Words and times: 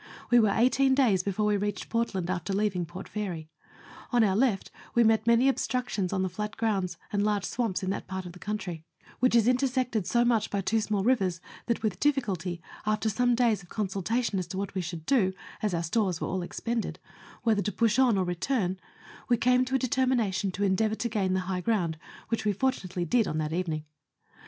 We 0.31 0.39
were 0.39 0.49
eighteen 0.49 0.95
days 0.95 1.21
before 1.21 1.45
we 1.45 1.57
reached 1.57 1.87
Portland 1.87 2.27
after 2.27 2.53
leaving 2.53 2.87
Port 2.87 3.07
Fairy. 3.07 3.51
On 4.11 4.23
our 4.23 4.35
left 4.35 4.71
we 4.95 5.03
met 5.03 5.27
many 5.27 5.47
obstructions 5.47 6.11
on 6.11 6.23
the 6.23 6.27
flat 6.27 6.57
grounds 6.57 6.97
and 7.13 7.23
large 7.23 7.43
swamps 7.45 7.83
in 7.83 7.91
that 7.91 8.07
part 8.07 8.25
of 8.25 8.31
the 8.31 8.39
country, 8.39 8.83
which 9.19 9.35
is 9.35 9.47
intersected 9.47 10.07
so 10.07 10.25
much 10.25 10.49
by 10.49 10.59
two 10.59 10.81
small 10.81 11.03
rivers, 11.03 11.39
that 11.67 11.83
with 11.83 11.99
difficulty, 11.99 12.63
after 12.83 13.11
some 13.11 13.35
days 13.35 13.61
of 13.61 13.69
consultation 13.69 14.39
as 14.39 14.47
to 14.47 14.57
what 14.57 14.73
we 14.73 14.81
should 14.81 15.05
do 15.05 15.33
(as 15.61 15.71
our 15.71 15.83
stores 15.83 16.19
were 16.19 16.27
all 16.29 16.41
expended) 16.41 16.97
whether 17.43 17.61
to 17.61 17.71
push 17.71 17.99
on 17.99 18.17
or 18.17 18.23
return, 18.23 18.79
we 19.29 19.37
came 19.37 19.63
to 19.63 19.75
a 19.75 19.77
determination 19.77 20.49
to 20.49 20.63
endeavour 20.63 20.95
to 20.95 21.09
gain 21.09 21.33
the 21.33 21.41
high 21.41 21.61
ground, 21.61 21.99
which 22.29 22.43
we 22.43 22.53
fortunately 22.53 23.05
did 23.05 23.27
on 23.27 23.37
that 23.37 23.53
evening. 23.53 23.85